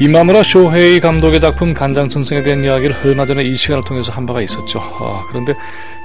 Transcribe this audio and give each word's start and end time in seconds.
이마무라 0.00 0.44
쇼헤이 0.44 1.00
감독의 1.00 1.40
작품 1.40 1.74
간장선생에 1.74 2.42
대한 2.44 2.62
이야기를 2.62 2.96
얼마 3.04 3.26
전에 3.26 3.42
이 3.42 3.56
시간을 3.56 3.82
통해서 3.84 4.12
한 4.12 4.26
바가 4.26 4.40
있었죠. 4.42 4.78
아, 4.80 5.24
그런데 5.28 5.54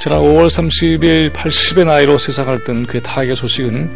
지난 0.01 0.19
5월 0.19 0.47
30일 0.47 1.31
80의 1.31 1.85
나이로 1.85 2.17
세상을 2.17 2.63
뜬 2.63 2.87
그의 2.87 3.03
타계 3.03 3.35
소식은 3.35 3.91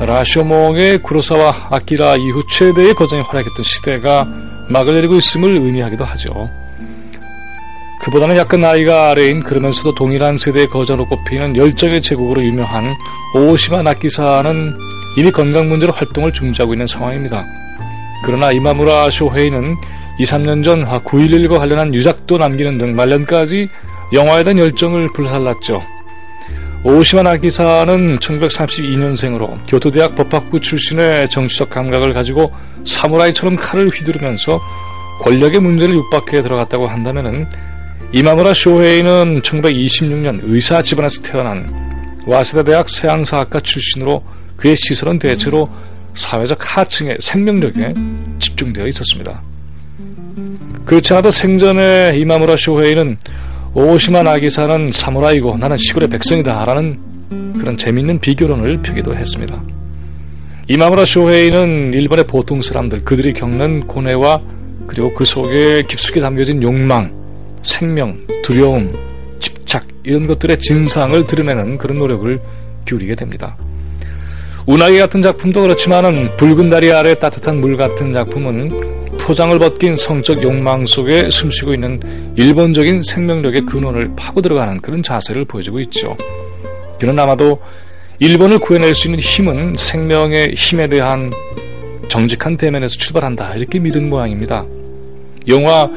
라쇼몽의 0.00 1.02
구로사와 1.02 1.68
아키라 1.70 2.16
이후 2.16 2.42
최대의 2.48 2.94
거장이 2.94 3.20
활약했던 3.22 3.64
시대가 3.64 4.26
막을 4.70 4.94
내리고 4.94 5.16
있음을 5.16 5.56
의미하기도 5.56 6.06
하죠. 6.06 6.48
그보다는 8.00 8.36
약간 8.36 8.62
나이가 8.62 9.10
아래인 9.10 9.42
그러면서도 9.42 9.94
동일한 9.94 10.38
세대의 10.38 10.68
거장으로 10.68 11.06
꼽히는 11.06 11.54
열정의 11.54 12.00
제국으로 12.00 12.42
유명한 12.42 12.96
오시마 13.34 13.82
나키사는 13.82 14.78
이미 15.18 15.30
건강 15.30 15.68
문제로 15.68 15.92
활동을 15.92 16.32
중지하고 16.32 16.72
있는 16.72 16.86
상황입니다. 16.86 17.44
그러나 18.24 18.52
이마무라 18.52 19.10
쇼헤이는 19.10 19.76
2, 20.18 20.24
3년 20.24 20.64
전 20.64 20.84
9.11과 20.84 21.58
관련한 21.58 21.94
유작도 21.94 22.38
남기는 22.38 22.78
등 22.78 22.96
말년까지 22.96 23.68
영화에 24.12 24.42
대한 24.42 24.58
열정을 24.58 25.12
불살랐죠. 25.12 25.82
오시마 26.84 27.22
나기사는 27.22 28.18
1932년생으로 28.18 29.58
교토대학 29.68 30.14
법학부 30.14 30.60
출신의 30.60 31.28
정치적 31.28 31.70
감각을 31.70 32.12
가지고 32.12 32.52
사무라이처럼 32.84 33.56
칼을 33.56 33.88
휘두르면서 33.88 34.60
권력의 35.20 35.60
문제를 35.60 35.94
육박해 35.96 36.42
들어갔다고 36.42 36.86
한다면 36.86 37.48
이마무라 38.12 38.54
쇼헤이는 38.54 39.42
1926년 39.42 40.40
의사 40.44 40.80
집안에서 40.80 41.22
태어난 41.22 42.22
와세다 42.26 42.62
대학 42.62 42.88
세양사학과 42.88 43.60
출신으로 43.60 44.22
그의 44.56 44.76
시설은 44.76 45.18
대체로 45.18 45.68
사회적 46.18 46.58
하층의 46.60 47.18
생명력에 47.20 47.94
집중되어 48.38 48.86
있었습니다. 48.88 49.40
그렇지 50.84 51.12
않아도 51.14 51.30
생전에 51.30 52.16
이마무라 52.18 52.56
쇼헤이는 52.56 53.18
오시마 53.74 54.22
나기사는 54.22 54.90
사무라이고 54.92 55.56
나는 55.56 55.76
시골의 55.76 56.08
백성이다 56.08 56.64
라는 56.64 56.98
그런 57.58 57.76
재미있는 57.76 58.18
비교론을 58.18 58.82
펴기도 58.82 59.14
했습니다. 59.14 59.60
이마무라 60.68 61.04
쇼헤이는 61.04 61.94
일본의 61.94 62.26
보통 62.26 62.62
사람들 62.62 63.04
그들이 63.04 63.32
겪는 63.32 63.86
고뇌와 63.86 64.40
그리고 64.86 65.12
그 65.14 65.24
속에 65.24 65.82
깊숙이 65.86 66.20
담겨진 66.20 66.62
욕망, 66.62 67.12
생명, 67.62 68.18
두려움, 68.42 68.92
집착 69.38 69.86
이런 70.02 70.26
것들의 70.26 70.58
진상을 70.58 71.26
드러내는 71.26 71.78
그런 71.78 71.98
노력을 71.98 72.40
기울이게 72.86 73.14
됩니다. 73.14 73.56
운하기 74.68 74.98
같은 74.98 75.22
작품도 75.22 75.62
그렇지만은 75.62 76.28
붉은 76.36 76.68
다리 76.68 76.92
아래 76.92 77.14
따뜻한 77.14 77.58
물 77.58 77.78
같은 77.78 78.12
작품은 78.12 79.16
포장을 79.18 79.58
벗긴 79.58 79.96
성적 79.96 80.42
욕망 80.42 80.84
속에 80.84 81.30
숨쉬고 81.30 81.72
있는 81.72 81.98
일본적인 82.36 83.00
생명력의 83.02 83.62
근원을 83.62 84.10
파고 84.14 84.42
들어가는 84.42 84.82
그런 84.82 85.02
자세를 85.02 85.46
보여주고 85.46 85.80
있죠. 85.80 86.14
그는 87.00 87.18
아마도 87.18 87.62
일본을 88.18 88.58
구해낼 88.58 88.94
수 88.94 89.06
있는 89.06 89.20
힘은 89.20 89.74
생명의 89.78 90.52
힘에 90.54 90.86
대한 90.86 91.32
정직한 92.08 92.58
대면에서 92.58 92.94
출발한다 92.94 93.54
이렇게 93.54 93.78
믿은 93.78 94.10
모양입니다. 94.10 94.66
영화 95.48 95.88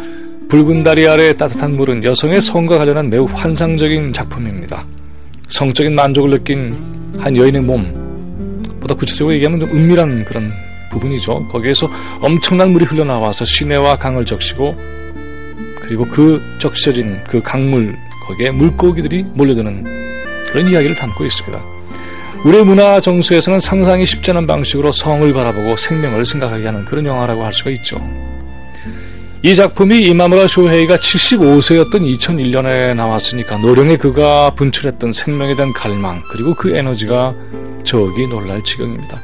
붉은 0.47 0.83
다리 0.83 1.05
아래 1.09 1.33
따뜻한 1.33 1.75
물은 1.75 2.05
여성의 2.05 2.39
성과 2.39 2.77
관련한 2.77 3.09
매우 3.09 3.25
환상적인 3.25 4.13
작품입니다. 4.13 4.85
성적인 5.49 5.93
만족을 5.93 6.29
느낀 6.29 6.77
한 7.19 7.35
여인의 7.35 7.63
몸, 7.63 8.00
보다 8.81 8.95
구체적으로 8.95 9.33
얘기하면 9.35 9.59
좀 9.61 9.69
은밀한 9.69 10.25
그런 10.25 10.51
부분이죠. 10.89 11.47
거기에서 11.47 11.89
엄청난 12.19 12.71
물이 12.71 12.85
흘러나와서 12.85 13.45
시내와 13.45 13.95
강을 13.95 14.25
적시고 14.25 14.75
그리고 15.79 16.05
그 16.05 16.41
적셔진 16.59 17.23
그 17.27 17.41
강물 17.41 17.95
거기에 18.27 18.51
물고기들이 18.51 19.23
몰려드는 19.33 19.85
그런 20.51 20.67
이야기를 20.67 20.95
담고 20.95 21.25
있습니다. 21.25 21.63
우리 22.43 22.63
문화 22.63 22.99
정서에서는 22.99 23.59
상상이 23.59 24.05
쉽지 24.05 24.31
않은 24.31 24.47
방식으로 24.47 24.91
성을 24.91 25.31
바라보고 25.31 25.77
생명을 25.77 26.25
생각하게 26.25 26.65
하는 26.65 26.83
그런 26.85 27.05
영화라고 27.05 27.43
할 27.43 27.53
수가 27.53 27.69
있죠. 27.71 27.97
이 29.43 29.55
작품이 29.55 30.01
이마무라 30.01 30.47
쇼헤이가 30.47 30.97
75세였던 30.97 32.15
2001년에 32.15 32.93
나왔으니까 32.93 33.57
노령의 33.57 33.97
그가 33.97 34.51
분출했던 34.51 35.13
생명에 35.13 35.55
대한 35.55 35.73
갈망 35.73 36.21
그리고 36.31 36.53
그 36.53 36.75
에너지가 36.75 37.33
저기 37.83 38.27
놀랄 38.27 38.63
지경입니다. 38.63 39.19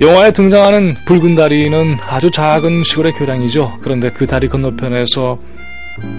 영화에 0.00 0.30
등장하는 0.30 0.96
붉은 1.04 1.34
다리는 1.34 1.98
아주 2.08 2.30
작은 2.30 2.84
시골의 2.84 3.12
교량이죠. 3.12 3.80
그런데 3.82 4.10
그 4.10 4.26
다리 4.26 4.48
건너편에서 4.48 5.38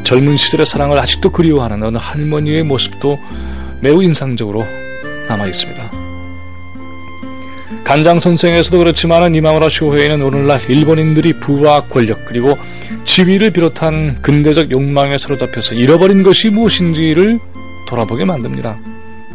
젊은 0.04 0.38
시절의 0.38 0.68
사랑을 0.68 1.00
아직도 1.00 1.31
그리워하는 1.31 1.81
어느 1.81 1.98
할머니의 2.00 2.62
모습도 2.62 3.18
매우 3.81 4.04
인상적으로 4.04 4.68
남아 5.28 5.48
있습니다. 5.48 6.03
간장 7.84 8.20
선생에서도 8.20 8.78
그렇지만 8.78 9.36
이마무라 9.36 9.70
쇼헤이는 9.70 10.22
오늘날 10.22 10.62
일본인들이 10.70 11.34
부와 11.34 11.82
권력 11.82 12.24
그리고 12.26 12.58
지위를 13.04 13.52
비롯한 13.52 14.22
근대적 14.22 14.72
욕망에 14.72 15.18
사로잡혀서 15.18 15.76
잃어버린 15.76 16.24
것이 16.24 16.50
무엇인지를 16.50 17.40
돌아보게 17.88 18.24
만듭니다. 18.26 18.78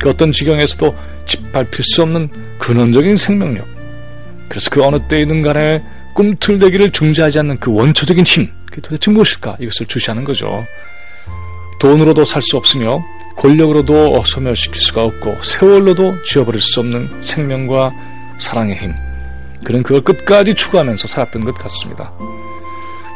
그 0.01 0.09
어떤 0.09 0.33
지경에서도 0.33 0.95
짓밟힐 1.27 1.85
수 1.85 2.03
없는 2.03 2.29
근원적인 2.59 3.17
생명력. 3.17 3.67
그래서 4.49 4.71
그 4.71 4.83
어느 4.83 4.99
때이든 5.09 5.43
간에 5.43 5.83
꿈틀대기를 6.15 6.91
중지하지 6.93 7.41
않는 7.41 7.61
그 7.61 7.71
원초적인 7.73 8.25
힘. 8.25 8.49
그게 8.65 8.81
도대체 8.81 9.11
무엇일까? 9.11 9.59
이것을 9.61 9.87
주시하는 9.87 10.25
거죠. 10.25 10.65
돈으로도 11.81 12.25
살 12.25 12.43
수 12.43 12.57
없으며 12.57 13.05
권력으로도 13.37 14.23
소멸시킬 14.25 14.81
수가 14.81 15.05
없고 15.05 15.37
세월로도 15.43 16.25
지워버릴 16.25 16.61
수 16.61 16.81
없는 16.81 17.09
생명과 17.21 17.93
사랑의 18.39 18.77
힘. 18.77 18.95
그는 19.65 19.83
그걸 19.83 20.03
끝까지 20.03 20.55
추구하면서 20.55 21.09
살았던 21.09 21.45
것 21.45 21.55
같습니다. 21.55 22.13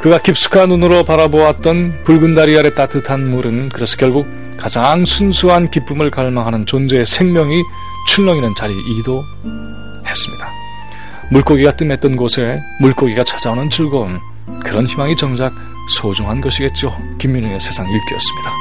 그가 0.01 0.17
깊숙한 0.19 0.69
눈으로 0.69 1.05
바라보았던 1.05 2.03
붉은 2.03 2.35
다리 2.35 2.57
아래 2.57 2.73
따뜻한 2.73 3.29
물은 3.29 3.69
그래서 3.69 3.95
결국 3.95 4.27
가장 4.57 5.05
순수한 5.05 5.71
기쁨을 5.71 6.11
갈망하는 6.11 6.65
존재의 6.65 7.05
생명이 7.05 7.63
출렁이는 8.09 8.53
자리이기도 8.55 9.23
했습니다. 10.05 10.49
물고기가 11.31 11.75
뜸했던 11.75 12.17
곳에 12.17 12.59
물고기가 12.81 13.23
찾아오는 13.23 13.69
즐거움, 13.69 14.19
그런 14.63 14.85
희망이 14.85 15.15
정작 15.15 15.53
소중한 15.89 16.41
것이겠죠. 16.41 16.95
김민웅의 17.17 17.59
세상 17.59 17.85
읽기였습니다. 17.85 18.51